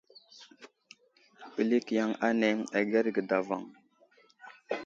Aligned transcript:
Ɓəlik 1.53 1.87
yaŋ 1.97 2.09
ane 2.27 2.49
agərge 2.77 3.21
davoŋ. 3.29 3.63